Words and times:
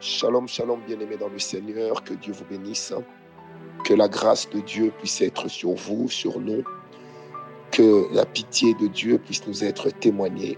Shalom, 0.00 0.46
shalom, 0.46 0.80
bien-aimés 0.86 1.16
dans 1.16 1.28
le 1.28 1.40
Seigneur, 1.40 2.04
que 2.04 2.14
Dieu 2.14 2.32
vous 2.32 2.44
bénisse, 2.44 2.94
que 3.84 3.94
la 3.94 4.06
grâce 4.06 4.48
de 4.48 4.60
Dieu 4.60 4.92
puisse 4.96 5.20
être 5.20 5.48
sur 5.48 5.72
vous, 5.72 6.08
sur 6.08 6.38
nous, 6.38 6.62
que 7.72 8.06
la 8.12 8.24
pitié 8.24 8.74
de 8.74 8.86
Dieu 8.86 9.18
puisse 9.18 9.44
nous 9.48 9.64
être 9.64 9.90
témoignée. 9.90 10.56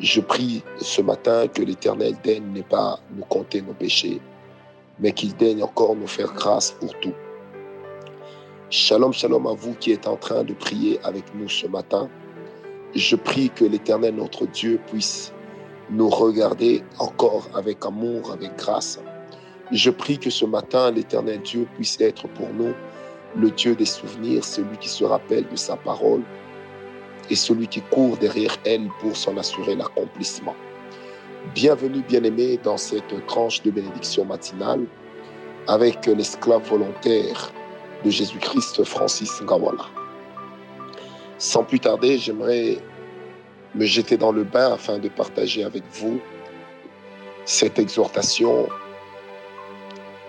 Je 0.00 0.20
prie 0.20 0.62
ce 0.76 1.00
matin 1.00 1.48
que 1.48 1.62
l'Éternel 1.62 2.14
daigne 2.22 2.44
n'est 2.52 2.62
pas 2.62 3.00
nous 3.14 3.24
compter 3.24 3.62
nos 3.62 3.72
péchés, 3.72 4.20
mais 4.98 5.12
qu'il 5.12 5.34
daigne 5.34 5.62
encore 5.62 5.96
nous 5.96 6.06
faire 6.06 6.34
grâce 6.34 6.72
pour 6.72 6.92
tout. 7.00 7.14
Shalom, 8.68 9.14
shalom 9.14 9.46
à 9.46 9.54
vous 9.54 9.72
qui 9.76 9.92
êtes 9.92 10.06
en 10.06 10.16
train 10.16 10.44
de 10.44 10.52
prier 10.52 11.00
avec 11.04 11.24
nous 11.34 11.48
ce 11.48 11.66
matin. 11.68 12.10
Je 12.94 13.16
prie 13.16 13.48
que 13.48 13.64
l'Éternel, 13.64 14.16
notre 14.16 14.44
Dieu, 14.44 14.78
puisse 14.88 15.32
nous 15.90 16.08
regarder 16.08 16.82
encore 16.98 17.48
avec 17.54 17.84
amour, 17.84 18.32
avec 18.32 18.56
grâce. 18.56 19.00
Je 19.72 19.90
prie 19.90 20.18
que 20.18 20.30
ce 20.30 20.44
matin, 20.44 20.90
l'Éternel 20.90 21.40
Dieu 21.42 21.66
puisse 21.74 22.00
être 22.00 22.28
pour 22.28 22.48
nous 22.50 22.72
le 23.36 23.50
Dieu 23.50 23.74
des 23.74 23.86
souvenirs, 23.86 24.44
celui 24.44 24.76
qui 24.78 24.88
se 24.88 25.04
rappelle 25.04 25.46
de 25.48 25.56
sa 25.56 25.76
parole 25.76 26.22
et 27.30 27.34
celui 27.34 27.66
qui 27.66 27.80
court 27.82 28.16
derrière 28.16 28.56
elle 28.64 28.88
pour 29.00 29.16
s'en 29.16 29.36
assurer 29.36 29.74
l'accomplissement. 29.74 30.54
Bienvenue, 31.54 32.02
bien-aimés, 32.08 32.58
dans 32.62 32.76
cette 32.76 33.26
tranche 33.26 33.62
de 33.62 33.70
bénédiction 33.70 34.24
matinale 34.24 34.86
avec 35.68 36.06
l'esclave 36.06 36.68
volontaire 36.68 37.52
de 38.04 38.10
Jésus-Christ, 38.10 38.84
Francis 38.84 39.40
Ngawala. 39.42 39.84
Sans 41.38 41.64
plus 41.64 41.80
tarder, 41.80 42.18
j'aimerais 42.18 42.78
me 43.76 43.84
jeter 43.84 44.16
dans 44.16 44.32
le 44.32 44.42
bain 44.42 44.72
afin 44.72 44.98
de 44.98 45.08
partager 45.08 45.62
avec 45.62 45.84
vous 45.92 46.18
cette 47.44 47.78
exhortation 47.78 48.68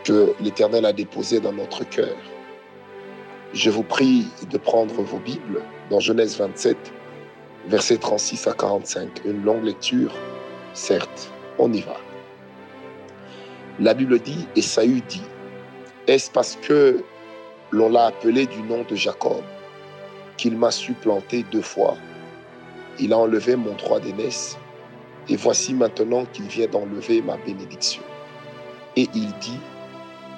que 0.04 0.34
l'Éternel 0.42 0.86
a 0.86 0.94
déposée 0.94 1.40
dans 1.40 1.54
notre 1.54 1.84
cœur. 1.86 2.16
Je 3.54 3.70
vous 3.70 3.84
prie 3.84 4.28
de 4.52 4.58
prendre 4.58 4.94
vos 5.02 5.20
Bibles 5.20 5.62
dans 5.90 6.00
Genèse 6.00 6.38
27, 6.38 6.78
versets 7.68 7.98
36 7.98 8.48
à 8.48 8.54
45. 8.54 9.22
Une 9.26 9.44
longue 9.44 9.64
lecture, 9.64 10.14
certes, 10.74 11.32
on 11.58 11.72
y 11.72 11.82
va. 11.82 11.98
La 13.80 13.94
Bible 13.94 14.20
dit, 14.20 14.48
et 14.56 14.62
Saül 14.62 15.02
dit, 15.08 15.24
est-ce 16.08 16.30
parce 16.30 16.58
que 16.62 17.04
l'on 17.72 17.90
l'a 17.90 18.08
appelé 18.08 18.46
du 18.46 18.62
nom 18.64 18.84
de 18.90 18.96
Jacob 18.96 19.44
qu'il 20.36 20.58
m'a 20.58 20.72
supplanté 20.72 21.46
deux 21.52 21.62
fois 21.62 21.96
il 23.00 23.14
a 23.14 23.18
enlevé 23.18 23.56
mon 23.56 23.74
droit 23.74 24.00
d'aînesse, 24.00 24.58
et 25.30 25.36
voici 25.36 25.74
maintenant 25.74 26.26
qu'il 26.26 26.46
vient 26.46 26.68
d'enlever 26.68 27.22
ma 27.22 27.38
bénédiction. 27.38 28.02
Et 28.96 29.08
il 29.14 29.32
dit, 29.40 29.60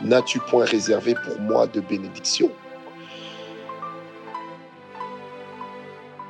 N'as-tu 0.02 0.40
point 0.40 0.64
réservé 0.64 1.14
pour 1.26 1.40
moi 1.42 1.68
de 1.68 1.82
bénédiction? 1.82 2.50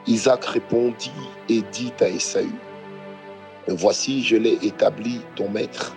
Isaac 0.07 0.43
répondit 0.45 1.11
et 1.49 1.61
dit 1.71 1.93
à 2.01 2.09
Esaü, 2.09 2.49
Voici, 3.67 4.23
je 4.23 4.35
l'ai 4.35 4.57
établi 4.63 5.21
ton 5.35 5.49
maître, 5.49 5.95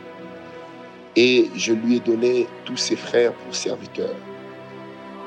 et 1.17 1.51
je 1.55 1.73
lui 1.73 1.97
ai 1.97 2.01
donné 2.01 2.47
tous 2.67 2.77
ses 2.77 2.97
frères 2.97 3.33
pour 3.33 3.55
serviteurs. 3.55 4.17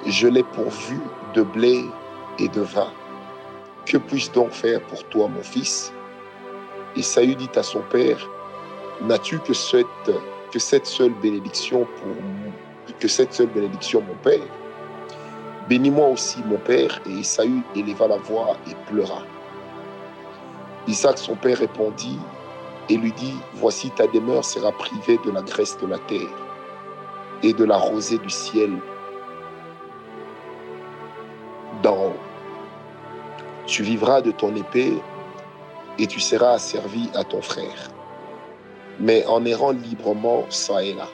Je 0.06 0.28
l'ai 0.28 0.44
pourvu 0.44 1.00
de 1.34 1.42
blé 1.42 1.84
et 2.38 2.47
de 2.50 2.62
vin 2.62 2.92
que 3.86 3.97
puis-je 3.97 4.31
donc 4.31 4.52
faire 4.52 4.81
pour 4.81 5.03
toi, 5.05 5.28
mon 5.28 5.41
fils? 5.41 5.94
Et 6.95 7.02
Saül 7.02 7.36
dit 7.36 7.50
à 7.55 7.64
son 7.64 7.81
père, 7.81 8.30
N'as-tu 9.02 9.39
que 9.39 9.53
cette, 9.53 10.86
seule 10.86 11.14
bénédiction 11.22 11.86
que 13.00 13.08
cette 13.08 13.33
seule 13.33 13.47
bénédiction, 13.47 14.02
mon 14.02 14.16
père? 14.16 14.47
Bénis-moi 15.67 16.08
aussi, 16.08 16.40
mon 16.46 16.57
père. 16.57 17.01
Et 17.09 17.23
Saül 17.23 17.62
éleva 17.75 18.07
la 18.07 18.18
voix 18.18 18.56
et 18.69 18.75
pleura. 18.90 19.23
Isaac, 20.88 21.17
son 21.17 21.35
père, 21.35 21.57
répondit 21.57 22.19
et 22.90 22.97
lui 22.97 23.12
dit, 23.12 23.35
Voici 23.56 23.90
ta 23.91 24.07
demeure 24.07 24.46
sera 24.46 24.72
privée 24.72 25.19
de 25.25 25.31
la 25.31 25.41
graisse 25.41 25.78
de 25.79 25.88
la 25.88 25.97
terre 26.00 26.29
et 27.44 27.53
de 27.53 27.66
la 27.66 27.78
rosée 27.78 28.19
du 28.19 28.29
ciel 28.29 28.72
Tu 33.68 33.84
vivras 33.84 34.22
de 34.22 34.31
ton 34.31 34.56
épée 34.56 34.94
et 35.98 36.08
tu 36.08 36.20
seras 36.20 36.53
asservi 36.53 37.09
à 37.16 37.24
ton 37.24 37.42
frère. 37.42 37.90
Mais 39.00 39.26
en 39.26 39.44
errant 39.46 39.72
librement 39.72 40.46
ça 40.50 40.84
et 40.84 40.94
là, 40.94 41.08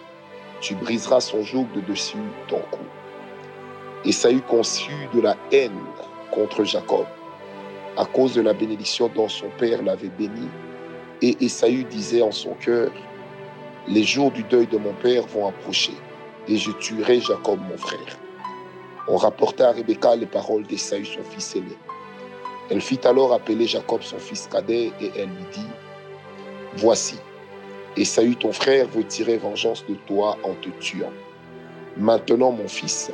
tu 0.59 0.75
briseras 0.75 1.21
son 1.21 1.43
joug 1.43 1.67
de 1.75 1.81
dessus 1.81 2.17
ton 2.47 2.61
cou. 2.71 2.83
Et 4.05 4.11
Saül 4.11 4.41
conçut 4.41 5.07
de 5.13 5.21
la 5.21 5.35
haine 5.51 5.79
contre 6.31 6.63
Jacob 6.63 7.05
à 7.97 8.05
cause 8.05 8.33
de 8.33 8.41
la 8.41 8.53
bénédiction 8.53 9.09
dont 9.13 9.27
son 9.27 9.49
père 9.57 9.81
l'avait 9.83 10.09
béni. 10.09 10.47
Et 11.21 11.37
Esaü 11.43 11.83
disait 11.83 12.21
en 12.21 12.31
son 12.31 12.53
cœur, 12.53 12.91
les 13.87 14.03
jours 14.03 14.31
du 14.31 14.43
deuil 14.43 14.67
de 14.67 14.77
mon 14.77 14.93
père 14.93 15.25
vont 15.27 15.47
approcher, 15.47 15.93
et 16.47 16.57
je 16.57 16.71
tuerai 16.71 17.19
Jacob 17.19 17.59
mon 17.69 17.77
frère. 17.77 18.17
On 19.07 19.17
rapporta 19.17 19.69
à 19.69 19.71
Rebecca 19.71 20.15
les 20.15 20.25
paroles 20.25 20.63
d'Esaü 20.63 21.05
son 21.05 21.23
fils 21.23 21.55
aîné. 21.55 21.77
Elle 22.71 22.79
fit 22.79 23.01
alors 23.03 23.33
appeler 23.33 23.67
Jacob 23.67 24.01
son 24.01 24.17
fils 24.17 24.47
cadet 24.49 24.93
et 25.01 25.11
elle 25.17 25.27
lui 25.27 25.45
dit, 25.51 25.67
Voici, 26.77 27.17
Esaü 27.97 28.37
ton 28.37 28.53
frère 28.53 28.87
veut 28.87 29.03
tirer 29.03 29.35
vengeance 29.35 29.85
de 29.89 29.95
toi 30.07 30.37
en 30.45 30.53
te 30.53 30.69
tuant. 30.79 31.11
Maintenant 31.97 32.53
mon 32.53 32.69
fils, 32.69 33.11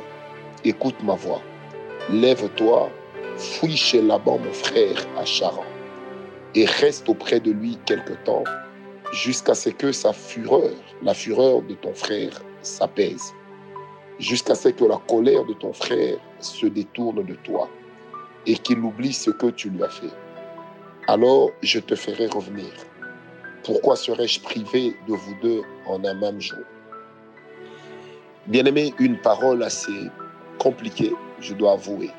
écoute 0.64 0.94
ma 1.02 1.16
voix. 1.16 1.42
Lève-toi, 2.08 2.88
fouille 3.36 3.76
chez 3.76 4.00
Laban 4.00 4.38
mon 4.38 4.52
frère 4.52 5.04
à 5.18 5.24
Charan, 5.24 5.64
et 6.54 6.64
reste 6.64 7.08
auprès 7.08 7.40
de 7.40 7.50
lui 7.50 7.76
quelque 7.84 8.12
temps, 8.24 8.44
jusqu'à 9.10 9.54
ce 9.56 9.70
que 9.70 9.90
sa 9.90 10.12
fureur, 10.12 10.70
la 11.02 11.14
fureur 11.14 11.62
de 11.62 11.74
ton 11.74 11.94
frère, 11.94 12.44
s'apaise, 12.62 13.34
jusqu'à 14.20 14.54
ce 14.54 14.68
que 14.68 14.84
la 14.84 15.00
colère 15.08 15.44
de 15.46 15.54
ton 15.54 15.72
frère 15.72 16.18
se 16.38 16.66
détourne 16.66 17.24
de 17.24 17.34
toi 17.34 17.68
et 18.48 18.56
qu'il 18.56 18.78
oublie 18.80 19.12
ce 19.12 19.30
que 19.30 19.46
tu 19.46 19.68
lui 19.68 19.84
as 19.84 19.90
fait. 19.90 20.10
Alors 21.06 21.50
je 21.62 21.78
te 21.78 21.94
ferai 21.94 22.26
revenir. 22.26 22.72
Pourquoi 23.62 23.94
serais-je 23.94 24.40
privé 24.40 24.96
de 25.06 25.12
vous 25.12 25.34
deux 25.42 25.62
en 25.86 26.02
un 26.04 26.14
même 26.14 26.40
jour? 26.40 26.64
Bien-aimé, 28.46 28.94
une 28.98 29.18
parole 29.18 29.62
assez 29.62 30.10
compliquée, 30.58 31.12
je 31.40 31.52
dois 31.52 31.72
avouer. 31.72 32.10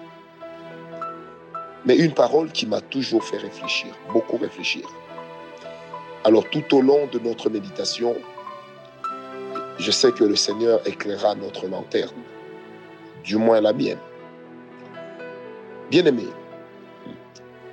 Mais 1.85 1.97
une 1.97 2.13
parole 2.13 2.51
qui 2.51 2.67
m'a 2.67 2.81
toujours 2.81 3.23
fait 3.23 3.37
réfléchir, 3.37 3.89
beaucoup 4.13 4.37
réfléchir. 4.37 4.87
Alors 6.23 6.47
tout 6.51 6.75
au 6.75 6.81
long 6.81 7.07
de 7.07 7.17
notre 7.17 7.49
méditation, 7.49 8.15
je 9.79 9.89
sais 9.89 10.11
que 10.11 10.23
le 10.23 10.35
Seigneur 10.35 10.85
éclairera 10.87 11.33
notre 11.33 11.67
lanterne, 11.67 12.21
du 13.23 13.37
moins 13.37 13.61
la 13.61 13.73
mienne. 13.73 13.97
Bien-aimé, 15.89 16.27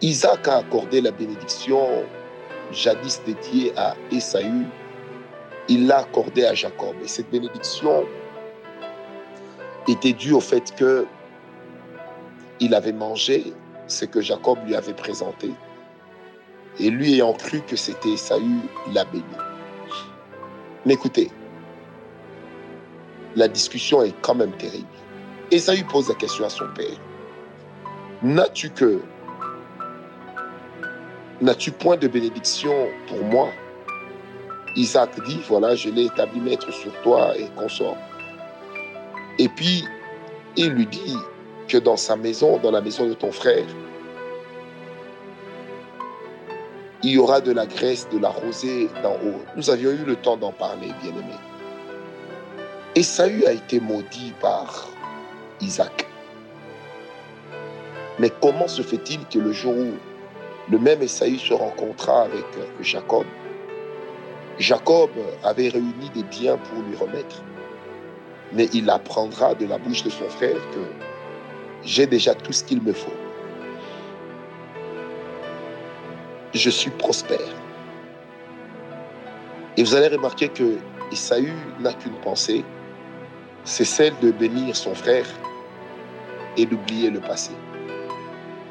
Isaac 0.01 0.49
a 0.49 0.59
accordé 0.59 1.03
la 1.03 1.11
bénédiction 1.11 1.87
jadis 2.73 3.21
dédiée 3.27 3.73
à 3.77 3.95
Esaü, 4.11 4.67
il 5.69 5.87
l'a 5.87 5.99
accordée 5.99 6.47
à 6.47 6.55
Jacob. 6.55 6.95
Et 7.05 7.09
cette 7.09 7.31
bénédiction 7.31 8.07
était 9.87 10.15
due 10.15 10.33
au 10.33 10.41
fait 10.41 10.75
que 10.77 11.07
il 12.59 12.75
avait 12.75 12.93
mangé 12.93 13.53
ce 13.87 14.07
que 14.07 14.23
Jacob 14.23 14.59
lui 14.67 14.75
avait 14.75 14.95
présenté. 14.95 15.51
Et 16.79 16.89
lui 16.89 17.15
ayant 17.15 17.35
cru 17.35 17.61
que 17.61 17.77
c'était 17.77 18.13
Esaü, 18.13 18.61
l'a 18.95 19.05
béni. 19.05 19.25
Mais 20.87 20.95
écoutez, 20.95 21.31
la 23.35 23.49
discussion 23.49 24.03
est 24.03 24.15
quand 24.23 24.35
même 24.35 24.53
terrible. 24.53 24.87
Esaü 25.51 25.85
pose 25.85 26.09
la 26.09 26.15
question 26.15 26.47
à 26.47 26.49
son 26.49 26.69
père. 26.75 26.97
N'as-tu 28.23 28.71
que 28.71 29.01
N'as-tu 31.43 31.71
point 31.71 31.99
de 31.99 32.09
bénédiction 32.09 32.73
pour 33.09 33.23
moi? 33.23 33.51
Isaac 34.75 35.23
dit, 35.27 35.41
voilà, 35.47 35.75
je 35.75 35.91
l'ai 35.91 36.07
établi 36.07 36.41
maître 36.41 36.73
sur 36.73 36.93
toi 37.03 37.37
et 37.37 37.49
consort. 37.57 37.97
Et 39.39 39.49
puis, 39.49 39.85
il 40.57 40.71
lui 40.71 40.87
dit 40.87 41.17
que 41.69 41.77
dans 41.77 41.99
sa 41.99 42.17
maison, 42.17 42.59
dans 42.59 42.71
la 42.71 42.81
maison 42.81 43.07
de 43.07 43.13
ton 43.13 43.33
frère, 43.33 43.67
il 47.03 47.11
y 47.11 47.19
aura 47.19 47.43
de 47.43 47.53
la 47.53 47.67
graisse, 47.67 48.09
de 48.11 48.19
la 48.19 48.31
rosée 48.31 48.89
d'en 49.03 49.13
haut. 49.15 49.43
Nous 49.57 49.69
avions 49.69 49.91
eu 49.91 50.05
le 50.07 50.17
temps 50.17 50.39
d'en 50.39 50.53
parler, 50.53 50.89
bien-aimé. 51.03 51.37
Et 52.95 53.03
Saül 53.03 53.47
a 53.47 53.53
été 53.53 53.79
maudit 53.79 54.33
par 54.41 54.89
Isaac. 55.61 56.07
Mais 58.19 58.31
comment 58.41 58.69
se 58.69 58.83
fait-il 58.83 59.27
que 59.27 59.39
le 59.39 59.53
jour 59.53 59.75
où 59.77 59.93
le 60.71 60.79
même 60.79 61.03
Esaïe 61.03 61.39
se 61.39 61.53
rencontra 61.53 62.23
avec 62.23 62.45
euh, 62.59 62.65
Jacob, 62.81 63.27
Jacob 64.59 65.11
avait 65.45 65.69
réuni 65.69 66.11
des 66.15 66.23
biens 66.23 66.57
pour 66.57 66.83
lui 66.83 66.97
remettre, 66.97 67.43
mais 68.53 68.69
il 68.73 68.89
apprendra 68.89 69.55
de 69.55 69.67
la 69.67 69.77
bouche 69.77 70.03
de 70.03 70.11
son 70.11 70.29
frère 70.31 70.57
que 70.73 70.81
j'ai 71.85 72.07
déjà 72.07 72.35
tout 72.35 72.53
ce 72.53 72.65
qu'il 72.65 72.83
me 72.83 72.93
faut. 72.93 73.13
Je 76.55 76.71
suis 76.71 76.91
prospère. 76.91 77.39
Et 79.77 79.85
vous 79.85 79.95
allez 79.95 80.09
remarquer 80.09 80.49
que 80.49 80.79
Esaü 81.13 81.53
n'a 81.81 81.93
qu'une 81.93 82.19
pensée, 82.23 82.65
c'est 83.65 83.85
celle 83.85 84.15
de 84.23 84.31
bénir 84.31 84.75
son 84.75 84.95
frère 84.95 85.27
et 86.57 86.65
d'oublier 86.65 87.11
le 87.11 87.21
passé. 87.21 87.53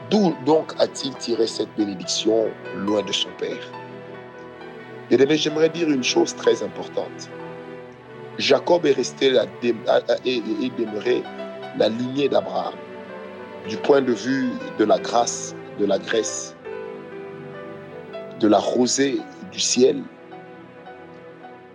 D'où 0.10 0.36
donc 0.46 0.74
a-t-il 0.80 1.16
tiré 1.16 1.48
cette 1.48 1.74
bénédiction 1.75 2.48
loin 2.75 3.02
de 3.02 3.12
son 3.12 3.30
père? 3.40 3.72
Et 5.10 5.38
j'aimerais 5.38 5.69
dire 5.69 5.90
une 5.90 6.04
chose 6.04 6.36
très 6.36 6.62
importante. 6.62 7.30
Jacob 8.38 8.86
est 8.86 8.92
resté 8.92 9.30
la, 9.30 9.46
et 10.25 10.42
demeuré 10.78 11.24
la 11.78 11.90
lignée 11.90 12.30
d'Abraham 12.30 12.74
du 13.68 13.78
point 13.78 14.02
de 14.02 14.13
vue 14.13 14.50
de 14.78 14.86
la 14.86 15.00
grâce, 15.00 15.56
de 15.80 15.86
la 15.86 15.98
graisse, 15.98 16.56
de 18.40 18.48
la 18.48 18.60
rosée 18.60 19.19
du 19.52 19.60
ciel. 19.60 20.04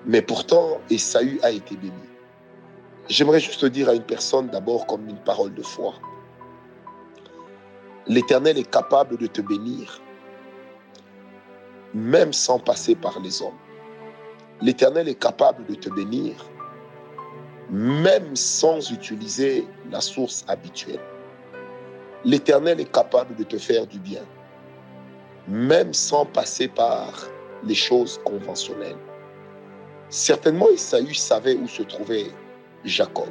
Mais 0.06 0.22
pourtant, 0.22 0.80
Esaü 0.90 1.40
a 1.42 1.50
été 1.50 1.76
béni. 1.76 1.92
J'aimerais 3.08 3.40
juste 3.40 3.64
dire 3.64 3.88
à 3.88 3.94
une 3.94 4.02
personne 4.02 4.48
d'abord 4.48 4.86
comme 4.86 5.08
une 5.08 5.18
parole 5.18 5.52
de 5.54 5.62
foi. 5.62 5.94
L'Éternel 8.06 8.58
est 8.58 8.70
capable 8.70 9.18
de 9.18 9.26
te 9.26 9.42
bénir, 9.42 10.00
même 11.92 12.32
sans 12.32 12.58
passer 12.58 12.94
par 12.94 13.20
les 13.20 13.42
hommes. 13.42 13.58
L'Éternel 14.62 15.08
est 15.08 15.20
capable 15.20 15.66
de 15.66 15.74
te 15.74 15.90
bénir, 15.90 16.34
même 17.70 18.34
sans 18.34 18.90
utiliser 18.90 19.66
la 19.90 20.00
source 20.00 20.44
habituelle. 20.48 21.00
L'Éternel 22.24 22.80
est 22.80 22.90
capable 22.90 23.34
de 23.36 23.44
te 23.44 23.58
faire 23.58 23.86
du 23.86 23.98
bien, 23.98 24.22
même 25.46 25.92
sans 25.92 26.24
passer 26.24 26.68
par 26.68 27.12
les 27.64 27.74
choses 27.74 28.18
conventionnelles. 28.24 28.98
Certainement, 30.08 30.68
Esaü 30.70 31.14
savait 31.14 31.54
où 31.54 31.68
se 31.68 31.82
trouvait 31.82 32.30
Jacob. 32.84 33.28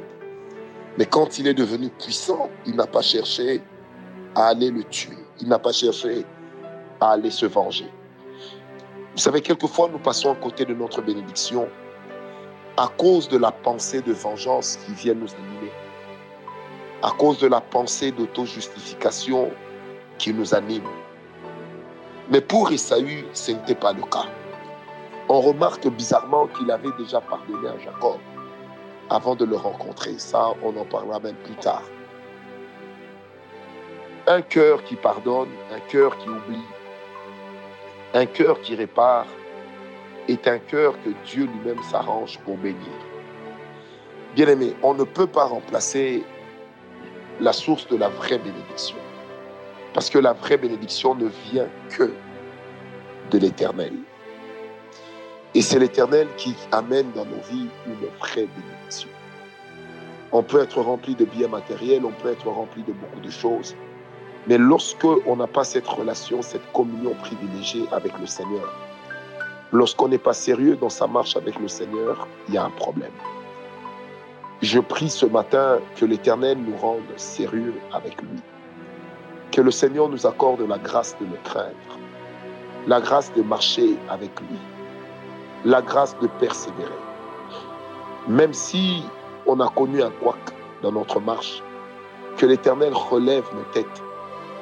Mais 0.96 1.06
quand 1.06 1.38
il 1.38 1.46
est 1.46 1.54
devenu 1.54 1.90
puissant, 1.90 2.48
il 2.66 2.76
n'a 2.76 2.86
pas 2.86 3.02
cherché 3.02 3.60
à 4.34 4.48
aller 4.48 4.70
le 4.70 4.84
tuer. 4.84 5.16
Il 5.40 5.48
n'a 5.48 5.58
pas 5.58 5.72
cherché 5.72 6.24
à 7.00 7.12
aller 7.12 7.30
se 7.30 7.46
venger. 7.46 7.90
Vous 9.12 9.18
savez, 9.18 9.40
quelquefois, 9.40 9.88
nous 9.90 9.98
passons 9.98 10.32
à 10.32 10.36
côté 10.36 10.64
de 10.64 10.74
notre 10.74 11.02
bénédiction 11.02 11.68
à 12.76 12.88
cause 12.96 13.28
de 13.28 13.36
la 13.36 13.50
pensée 13.50 14.00
de 14.00 14.12
vengeance 14.12 14.78
qui 14.86 14.92
vient 14.92 15.14
nous 15.14 15.28
animer, 15.34 15.70
à 17.02 17.10
cause 17.10 17.38
de 17.38 17.46
la 17.46 17.60
pensée 17.60 18.10
d'auto-justification 18.10 19.50
qui 20.16 20.32
nous 20.32 20.54
anime. 20.54 20.88
Mais 22.30 22.40
pour 22.40 22.70
Esaü, 22.70 23.26
ce 23.34 23.52
n'était 23.52 23.74
pas 23.74 23.92
le 23.92 24.02
cas. 24.02 24.26
On 25.28 25.40
remarque 25.40 25.86
bizarrement 25.88 26.46
qu'il 26.46 26.70
avait 26.70 26.92
déjà 26.98 27.20
pardonné 27.20 27.68
à 27.68 27.78
Jacob 27.78 28.18
avant 29.10 29.34
de 29.34 29.44
le 29.44 29.56
rencontrer. 29.56 30.18
Ça, 30.18 30.54
on 30.62 30.74
en 30.76 30.84
parlera 30.84 31.20
même 31.20 31.36
plus 31.44 31.56
tard. 31.56 31.82
Un 34.32 34.42
cœur 34.42 34.84
qui 34.84 34.94
pardonne, 34.94 35.48
un 35.74 35.80
cœur 35.80 36.16
qui 36.18 36.28
oublie, 36.28 36.62
un 38.14 38.26
cœur 38.26 38.60
qui 38.60 38.76
répare 38.76 39.26
est 40.28 40.46
un 40.46 40.60
cœur 40.60 40.94
que 41.02 41.10
Dieu 41.26 41.46
lui-même 41.46 41.82
s'arrange 41.82 42.38
pour 42.44 42.56
bénir. 42.56 42.94
Bien-aimé, 44.36 44.76
on 44.84 44.94
ne 44.94 45.02
peut 45.02 45.26
pas 45.26 45.46
remplacer 45.46 46.22
la 47.40 47.52
source 47.52 47.88
de 47.88 47.96
la 47.96 48.08
vraie 48.08 48.38
bénédiction. 48.38 48.98
Parce 49.94 50.08
que 50.08 50.20
la 50.20 50.32
vraie 50.32 50.58
bénédiction 50.58 51.16
ne 51.16 51.26
vient 51.50 51.68
que 51.88 52.12
de 53.32 53.38
l'éternel. 53.38 53.94
Et 55.54 55.60
c'est 55.60 55.80
l'éternel 55.80 56.28
qui 56.36 56.54
amène 56.70 57.10
dans 57.16 57.24
nos 57.24 57.40
vies 57.50 57.68
une 57.84 58.06
vraie 58.20 58.46
bénédiction. 58.46 59.08
On 60.30 60.44
peut 60.44 60.62
être 60.62 60.80
rempli 60.80 61.16
de 61.16 61.24
biens 61.24 61.48
matériels, 61.48 62.04
on 62.04 62.12
peut 62.12 62.30
être 62.30 62.46
rempli 62.46 62.84
de 62.84 62.92
beaucoup 62.92 63.18
de 63.18 63.30
choses, 63.30 63.74
mais 64.46 64.58
lorsque 64.58 65.04
on 65.26 65.36
n'a 65.36 65.46
pas 65.46 65.64
cette 65.64 65.86
relation, 65.86 66.42
cette 66.42 66.72
communion 66.72 67.14
privilégiée 67.14 67.84
avec 67.92 68.18
le 68.18 68.26
Seigneur, 68.26 68.72
lorsqu'on 69.72 70.08
n'est 70.08 70.18
pas 70.18 70.32
sérieux 70.32 70.76
dans 70.76 70.88
sa 70.88 71.06
marche 71.06 71.36
avec 71.36 71.58
le 71.58 71.68
Seigneur, 71.68 72.26
il 72.48 72.54
y 72.54 72.58
a 72.58 72.64
un 72.64 72.70
problème. 72.70 73.12
Je 74.62 74.80
prie 74.80 75.10
ce 75.10 75.26
matin 75.26 75.78
que 75.96 76.04
l'Éternel 76.04 76.58
nous 76.58 76.76
rende 76.76 77.02
sérieux 77.16 77.74
avec 77.92 78.20
lui. 78.20 78.40
Que 79.52 79.60
le 79.60 79.70
Seigneur 79.70 80.08
nous 80.08 80.26
accorde 80.26 80.60
la 80.60 80.78
grâce 80.78 81.16
de 81.20 81.26
le 81.26 81.38
craindre, 81.44 81.98
la 82.86 83.00
grâce 83.00 83.32
de 83.34 83.42
marcher 83.42 83.96
avec 84.08 84.38
lui, 84.40 84.58
la 85.64 85.82
grâce 85.82 86.16
de 86.20 86.28
persévérer. 86.38 86.90
Même 88.28 88.52
si 88.52 89.02
on 89.46 89.60
a 89.60 89.68
connu 89.68 90.02
un 90.02 90.10
couac 90.10 90.36
dans 90.82 90.92
notre 90.92 91.20
marche, 91.20 91.62
que 92.36 92.46
l'Éternel 92.46 92.92
relève 92.94 93.44
nos 93.54 93.64
têtes 93.72 94.02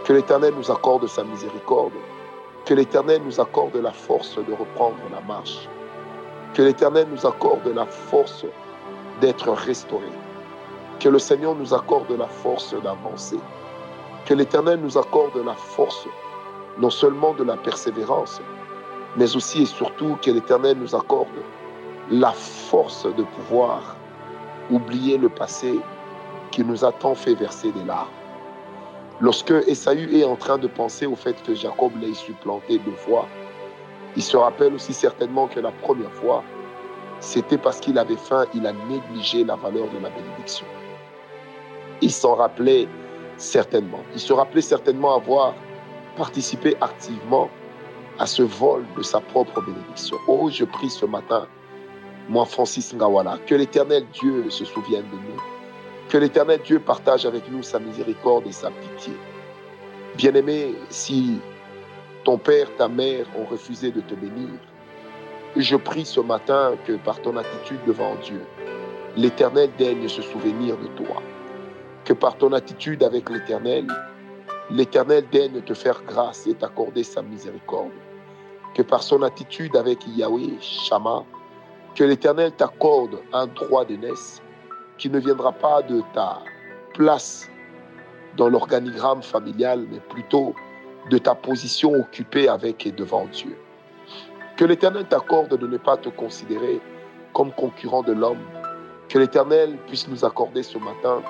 que 0.09 0.15
l'Éternel 0.15 0.55
nous 0.57 0.71
accorde 0.71 1.07
sa 1.07 1.23
miséricorde. 1.23 1.93
Que 2.65 2.73
l'Éternel 2.73 3.21
nous 3.27 3.39
accorde 3.39 3.77
la 3.77 3.93
force 3.93 4.37
de 4.37 4.55
reprendre 4.55 4.97
la 5.13 5.21
marche. 5.21 5.69
Que 6.55 6.63
l'Éternel 6.63 7.09
nous 7.11 7.27
accorde 7.27 7.67
la 7.75 7.85
force 7.85 8.47
d'être 9.21 9.51
restauré. 9.51 10.09
Que 10.99 11.11
le 11.11 11.19
Seigneur 11.19 11.55
nous 11.55 11.75
accorde 11.75 12.11
la 12.11 12.27
force 12.27 12.75
d'avancer. 12.83 13.39
Que 14.25 14.33
l'Éternel 14.33 14.81
nous 14.81 14.97
accorde 14.97 15.37
la 15.45 15.53
force 15.53 16.09
non 16.79 16.89
seulement 16.89 17.35
de 17.35 17.45
la 17.45 17.59
persévérance, 17.59 18.41
mais 19.19 19.37
aussi 19.37 19.65
et 19.65 19.67
surtout 19.67 20.17
que 20.23 20.31
l'Éternel 20.31 20.79
nous 20.79 20.95
accorde 20.95 21.29
la 22.11 22.33
force 22.33 23.05
de 23.05 23.25
pouvoir 23.25 23.95
oublier 24.71 25.19
le 25.19 25.29
passé 25.29 25.79
qui 26.51 26.65
nous 26.65 26.83
a 26.83 26.93
tant 26.93 27.15
fait 27.15 27.35
verser 27.35 27.73
des 27.73 27.85
larmes. 27.85 28.18
Lorsque 29.21 29.51
Esaü 29.51 30.17
est 30.17 30.25
en 30.25 30.37
train 30.37 30.59
de 30.59 30.69
penser 30.69 31.05
au 31.05 31.17
fait 31.17 31.43
que 31.43 31.53
Jacob 31.53 31.91
l'ait 32.01 32.15
supplanté 32.15 32.79
deux 32.79 32.93
fois, 32.93 33.27
il 34.15 34.23
se 34.23 34.37
rappelle 34.37 34.75
aussi 34.75 34.93
certainement 34.93 35.49
que 35.49 35.59
la 35.59 35.73
première 35.73 36.13
fois, 36.13 36.45
c'était 37.19 37.59
parce 37.59 37.81
qu'il 37.81 37.99
avait 37.99 38.17
faim, 38.17 38.45
il 38.55 38.65
a 38.65 38.73
négligé 38.73 39.43
la 39.43 39.57
valeur 39.57 39.89
de 39.89 39.99
la 39.99 40.11
bénédiction. 40.11 40.67
Il 42.01 42.13
s'en 42.13 42.37
rappelait 42.37 42.87
certainement. 43.39 43.99
Il 44.15 44.21
se 44.21 44.33
rappelait 44.33 44.61
certainement 44.61 45.17
avoir 45.17 45.55
participé 46.17 46.77
activement 46.81 47.51
à 48.21 48.27
ce 48.27 48.43
vol 48.43 48.85
de 48.97 49.03
sa 49.03 49.19
propre 49.21 49.61
bénédiction. 49.61 50.17
Oh, 50.29 50.49
je 50.49 50.65
prie 50.65 50.91
ce 50.91 51.07
matin, 51.07 51.49
moi 52.29 52.45
Francis 52.45 52.95
Ngawala, 52.95 53.39
que 53.47 53.57
l'éternel 53.57 54.05
Dieu 54.13 54.49
se 54.49 54.65
souvienne 54.65 55.07
de 55.11 55.17
nous 55.17 55.58
que 56.09 56.17
l'Éternel 56.17 56.61
Dieu 56.65 56.81
partage 56.81 57.27
avec 57.27 57.51
nous 57.51 57.63
sa 57.63 57.79
miséricorde 57.79 58.47
et 58.47 58.53
sa 58.53 58.71
pitié. 58.71 59.13
Bien-aimé, 60.17 60.75
si 60.89 61.39
ton 62.25 62.39
père, 62.39 62.75
ta 62.77 62.89
mère 62.89 63.27
ont 63.37 63.45
refusé 63.45 63.91
de 63.91 64.01
te 64.01 64.15
bénir, 64.15 64.59
je 65.57 65.77
prie 65.77 66.05
ce 66.05 66.21
matin 66.21 66.75
que 66.87 66.93
par 66.93 67.21
ton 67.21 67.37
attitude 67.37 67.81
devant 67.87 68.15
Dieu, 68.17 68.41
l'Éternel 69.17 69.71
daigne 69.79 70.09
se 70.09 70.23
souvenir 70.23 70.77
de 70.77 70.87
toi. 70.89 71.23
Que 72.05 72.13
par 72.13 72.37
ton 72.37 72.53
attitude 72.53 73.03
avec 73.03 73.29
l'Éternel, 73.29 73.87
l'Éternel 74.71 75.25
daigne 75.31 75.61
te 75.61 75.75
faire 75.75 76.03
grâce 76.07 76.47
et 76.47 76.55
t'accorder 76.55 77.05
sa 77.05 77.23
miséricorde. 77.23 77.93
Que 78.75 78.83
par 78.83 79.03
son 79.03 79.23
attitude 79.23 79.77
avec 79.77 80.01
Yahweh, 80.07 80.59
Shama, 80.61 81.25
que 81.95 82.05
l'Éternel 82.05 82.53
t'accorde 82.53 83.21
un 83.33 83.47
droit 83.47 83.85
d'aînesse 83.85 84.41
qui 84.99 85.09
ne 85.09 85.19
viendra 85.19 85.53
pas 85.53 85.83
de 85.83 86.03
ta 86.13 86.41
place 86.95 87.49
dans 88.37 88.49
l'organigramme 88.49 89.23
familial, 89.23 89.87
mais 89.91 90.01
plutôt 90.01 90.55
de 91.11 91.19
ta 91.19 91.35
position 91.35 91.93
occupée 91.93 92.49
avec 92.49 92.87
et 92.87 92.93
devant 92.93 93.27
Dieu. 93.27 93.57
Que 94.57 94.65
l'Éternel 94.65 95.07
t'accorde 95.07 95.57
de 95.57 95.67
ne 95.67 95.77
pas 95.77 95.97
te 95.97 96.09
considérer 96.09 96.81
comme 97.33 97.53
concurrent 97.53 98.03
de 98.03 98.13
l'homme. 98.13 98.43
Que 99.09 99.19
l'Éternel 99.19 99.79
puisse 99.87 100.09
nous 100.09 100.25
accorder 100.25 100.63
ce 100.63 100.79
matin 100.79 101.23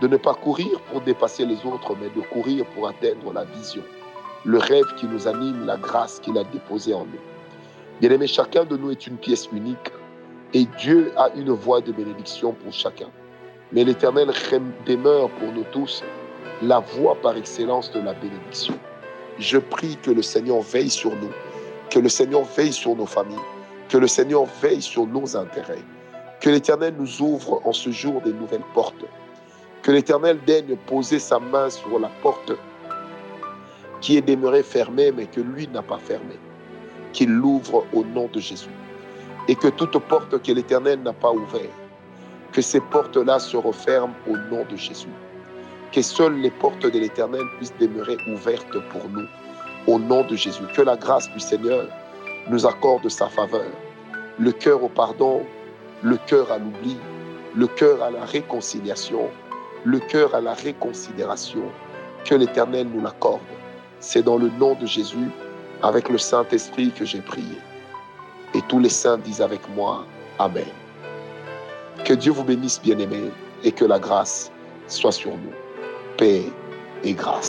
de 0.00 0.08
ne 0.08 0.16
pas 0.16 0.34
courir 0.34 0.80
pour 0.90 1.00
dépasser 1.00 1.46
les 1.46 1.64
autres, 1.64 1.94
mais 2.00 2.08
de 2.08 2.20
courir 2.28 2.66
pour 2.74 2.88
atteindre 2.88 3.32
la 3.32 3.44
vision, 3.44 3.82
le 4.44 4.58
rêve 4.58 4.92
qui 4.96 5.06
nous 5.06 5.28
anime, 5.28 5.64
la 5.64 5.76
grâce 5.76 6.18
qu'il 6.18 6.36
a 6.36 6.44
déposée 6.44 6.94
en 6.94 7.04
nous. 7.04 7.20
Bien-aimé, 8.00 8.26
chacun 8.26 8.64
de 8.64 8.76
nous 8.76 8.90
est 8.90 9.06
une 9.06 9.16
pièce 9.16 9.48
unique 9.52 9.92
et 10.54 10.66
Dieu 10.78 11.12
a 11.16 11.30
une 11.34 11.50
voie 11.50 11.80
de 11.80 11.90
bénédiction 11.90 12.52
pour 12.52 12.72
chacun. 12.72 13.08
Mais 13.72 13.82
l'Éternel 13.82 14.30
demeure 14.86 15.28
pour 15.30 15.52
nous 15.52 15.64
tous 15.72 16.04
la 16.62 16.78
voie 16.78 17.16
par 17.20 17.36
excellence 17.36 17.90
de 17.90 18.00
la 18.00 18.14
bénédiction. 18.14 18.74
Je 19.38 19.58
prie 19.58 19.96
que 20.00 20.12
le 20.12 20.22
Seigneur 20.22 20.60
veille 20.60 20.90
sur 20.90 21.10
nous, 21.16 21.32
que 21.90 21.98
le 21.98 22.08
Seigneur 22.08 22.44
veille 22.44 22.72
sur 22.72 22.94
nos 22.94 23.06
familles, 23.06 23.44
Que 23.88 23.98
le 23.98 24.06
Seigneur 24.06 24.44
veille 24.62 24.80
sur 24.80 25.06
nos 25.06 25.36
intérêts. 25.36 25.82
Que 26.40 26.50
l'Éternel 26.50 26.94
nous 26.98 27.20
ouvre 27.20 27.60
en 27.64 27.72
ce 27.72 27.90
jour 27.90 28.20
des 28.22 28.32
nouvelles 28.32 28.68
portes. 28.74 29.04
Que 29.82 29.90
l'Éternel 29.90 30.38
daigne 30.46 30.76
poser 30.86 31.18
sa 31.18 31.38
main 31.38 31.68
sur 31.68 31.98
la 31.98 32.10
porte 32.22 32.52
qui 34.00 34.16
est 34.16 34.22
demeurée 34.22 34.62
fermée, 34.62 35.12
mais 35.12 35.26
que 35.26 35.40
lui 35.40 35.66
n'a 35.68 35.82
pas 35.82 35.98
fermée. 35.98 36.38
Qu'il 37.12 37.30
l'ouvre 37.30 37.84
au 37.92 38.04
nom 38.04 38.28
de 38.32 38.40
Jésus. 38.40 38.83
Et 39.48 39.56
que 39.56 39.68
toute 39.68 39.98
porte 39.98 40.42
que 40.42 40.52
l'Éternel 40.52 41.02
n'a 41.02 41.12
pas 41.12 41.30
ouverte, 41.30 41.68
que 42.52 42.62
ces 42.62 42.80
portes-là 42.80 43.38
se 43.38 43.56
referment 43.56 44.14
au 44.26 44.36
nom 44.36 44.64
de 44.70 44.76
Jésus. 44.76 45.08
Que 45.92 46.00
seules 46.02 46.40
les 46.40 46.50
portes 46.50 46.86
de 46.86 46.98
l'Éternel 46.98 47.42
puissent 47.58 47.76
demeurer 47.78 48.16
ouvertes 48.32 48.78
pour 48.90 49.08
nous, 49.10 49.26
au 49.86 49.98
nom 49.98 50.24
de 50.24 50.34
Jésus. 50.34 50.62
Que 50.74 50.82
la 50.82 50.96
grâce 50.96 51.30
du 51.32 51.40
Seigneur 51.40 51.86
nous 52.48 52.64
accorde 52.64 53.08
sa 53.08 53.28
faveur. 53.28 53.70
Le 54.38 54.50
cœur 54.52 54.82
au 54.82 54.88
pardon, 54.88 55.42
le 56.02 56.16
cœur 56.16 56.50
à 56.50 56.58
l'oubli, 56.58 56.96
le 57.54 57.66
cœur 57.66 58.02
à 58.02 58.10
la 58.10 58.24
réconciliation, 58.24 59.28
le 59.84 59.98
cœur 59.98 60.34
à 60.34 60.40
la 60.40 60.54
réconsidération. 60.54 61.70
Que 62.24 62.34
l'Éternel 62.34 62.88
nous 62.88 63.02
l'accorde. 63.02 63.40
C'est 64.00 64.22
dans 64.22 64.38
le 64.38 64.48
nom 64.58 64.74
de 64.74 64.86
Jésus, 64.86 65.30
avec 65.82 66.08
le 66.08 66.18
Saint-Esprit, 66.18 66.92
que 66.92 67.04
j'ai 67.04 67.20
prié. 67.20 67.58
Et 68.54 68.62
tous 68.62 68.78
les 68.78 68.88
saints 68.88 69.18
disent 69.18 69.42
avec 69.42 69.60
moi, 69.74 70.04
Amen. 70.38 70.64
Que 72.04 72.14
Dieu 72.14 72.32
vous 72.32 72.44
bénisse, 72.44 72.80
bien-aimés, 72.80 73.30
et 73.62 73.72
que 73.72 73.84
la 73.84 73.98
grâce 73.98 74.50
soit 74.88 75.12
sur 75.12 75.30
nous. 75.32 75.52
Paix 76.16 76.44
et 77.02 77.14
grâce. 77.14 77.48